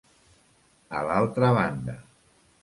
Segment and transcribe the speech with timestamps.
[1.01, 1.97] A l'altra banda.